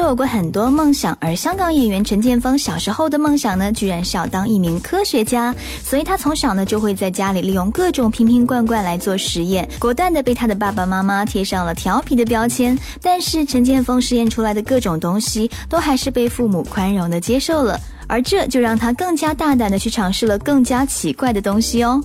[0.00, 12.76] 都有过很多梦想，而香港演员陈建锋小时候的梦想呢，居然是要当一名科学家，所以他从小呢就会在家里利用各种瓶瓶罐罐来做实验，果断的被他的爸爸妈妈贴上了调皮的标签。
[13.02, 22.02] 但是陈建锋实验出来的各种东西，都还是被父母宽容的接受了，而这就让他更加大胆的去尝试了更加奇怪的东西哦。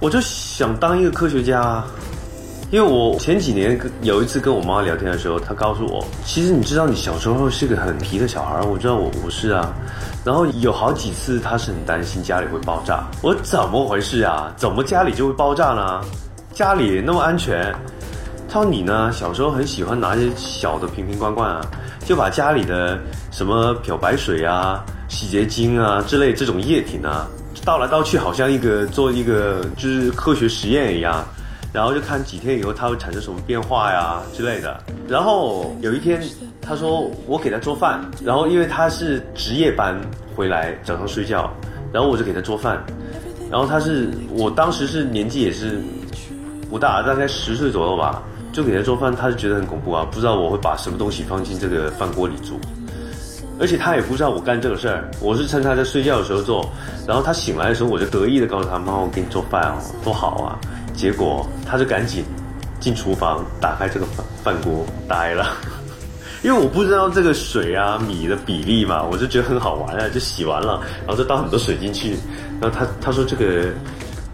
[0.00, 1.84] 我就想当一个科学家。
[2.72, 9.72] 因为我前几年有一次跟我妈聊天的时候，她告诉我，其实你知道你小时候是个很皮的小孩，我知道我不是啊。
[10.24, 14.52] 然后有好几次她是很担心家里会爆炸，我怎么回事啊？
[14.56, 16.00] 怎么家里就会爆炸呢？
[16.52, 17.72] 家里那么安全。
[18.48, 21.60] 她说你呢，小时候很喜欢拿一些小的瓶瓶罐罐啊，
[22.04, 22.98] 就把家里的
[23.30, 27.28] 什么漂白水啊、洗洁精啊之类这种液体呢，
[27.64, 31.24] 倒来倒去，好像一个做一个就是科学实验一样。
[31.76, 34.82] 然后就看几天以后它会产生什么变化呀之类的。
[35.06, 36.18] 然后有一天
[36.62, 39.94] 他说我给他做饭，然后因为他是值夜班
[40.34, 41.52] 回来早上睡觉，
[41.92, 42.82] 然后我就给他做饭。
[43.50, 45.78] 然后他是我当时是年纪也是
[46.70, 48.22] 不大，大概十岁左右吧，
[48.54, 52.58] 就给他做饭，他就觉得很恐怖啊，不知道我会把什么东西放进这个饭锅里煮，
[53.60, 56.66] 而且他也不知道我干这个事儿，我是趁他在睡觉的时候做。
[57.06, 60.58] 然后他醒来的时候，我就得意的告诉他妈，我给你做饭哦，多好啊。
[60.96, 62.24] 结果他就赶紧
[62.80, 65.56] 进厨房，打开这个饭饭锅，呆了，
[66.42, 72.16] 因为我不知道这个水啊米的比例嘛，我就觉得很好玩啊，就洗完了，然后就倒很多水进去，
[72.60, 73.68] 然后他他说这个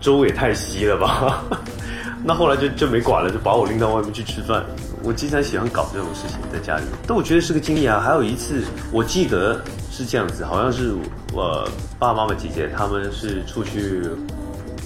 [0.00, 1.42] 粥也太稀了吧，
[2.24, 4.64] 那后来就就没管了，就把我拎到外面去吃饭。
[5.04, 7.98] 我经常喜欢搞这种事情在家里，但我觉得是个经历啊。
[7.98, 10.94] 还有一次我记得是这样子，好像是
[11.32, 11.68] 我
[11.98, 14.02] 爸爸妈妈姐姐他们是出去。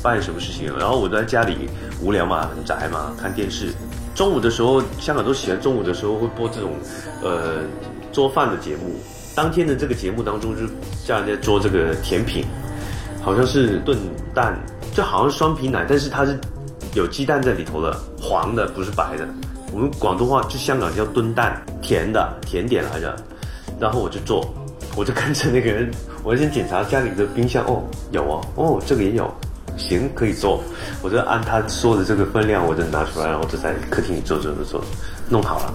[0.06, 0.72] 办什么事情？
[0.78, 1.68] 然后我在家里
[2.00, 3.72] 无聊嘛，很宅嘛，看电视。
[4.14, 6.70] 中午的时候，香港都喜欢中午的时候会播这种，
[7.24, 7.64] 呃，
[8.12, 8.94] 做饭的节目。
[9.34, 10.62] 当天的这个节目当中，就
[11.04, 12.44] 叫人家做这个甜品，
[13.20, 13.98] 好像是炖
[14.32, 14.56] 蛋，
[14.94, 16.38] 就好像双皮奶，但是它是
[16.94, 19.26] 有鸡蛋在里头的，黄的不是白的。
[19.72, 23.16] 我们广东话就香港叫炖蛋，甜的甜点来着。
[23.81, 24.54] 然后我就做，
[24.94, 25.91] 我就跟着那个人，
[26.22, 27.82] 我先检查家里的冰箱，哦，
[28.12, 29.28] 有哦，哦，这个也有。
[29.77, 30.62] 行，可以做，
[31.03, 34.84] 我就按他说的这个分量，我就拿出来，然后就在客厅里做做做做，
[35.28, 35.75] 弄好了，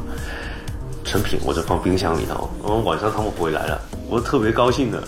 [1.03, 2.49] 成品我就放冰箱里头。
[2.61, 5.03] 然后晚上他们回来了，我特别高兴的，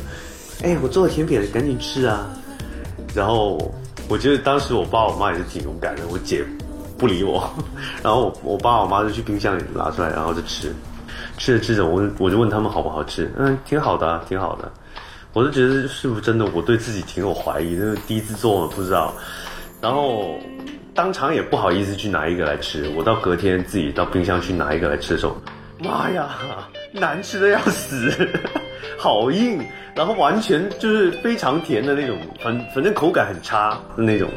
[0.64, 2.28] 哎，我做的甜品，赶紧吃啊！
[3.16, 3.58] 然后
[4.08, 6.44] 我觉得当时我爸我妈也是挺勇敢的，我姐
[6.98, 7.50] 不理我，
[8.04, 10.74] 然后我爸我妈就去冰箱里拿出来，然后就吃，
[11.38, 14.72] 吃着吃着，我我就问他们好不好吃，嗯，挺好的，挺好的。
[15.34, 16.46] 我就觉得是不是真的？
[16.54, 19.14] 我对自己挺有怀疑，因为第一次做不知道，
[19.82, 20.40] 然后
[20.94, 22.88] 当场也不好意思去拿一个来吃。
[22.96, 25.36] 我到隔天自己到冰箱去拿一个来吃的时候，
[25.80, 26.30] 妈呀，
[26.94, 28.30] 难吃的要死，
[28.96, 29.60] 好硬，
[29.96, 34.30] 然后完全就是非常甜的那种，反反正口感很差的那种。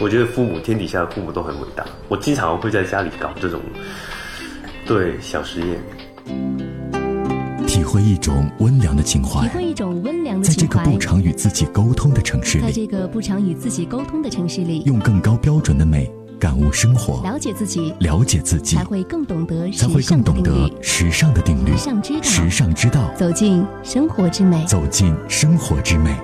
[0.00, 1.84] 我觉得父母天底下的父母都很伟大。
[2.08, 3.60] 我经常会在家里搞这种
[4.86, 6.77] 对小实验。
[7.78, 10.78] 体会一种温良的情怀，体会一种温良的情怀。
[10.78, 26.16] 在这个不常与自己沟通的城市里，在这个不常与自己沟通的城市里，用更高标准的美感悟生活，了解自己，了解自己，才会更懂得才会更懂得时尚的定律，时尚之道，时尚之道，走进生活之美，走进生活之美。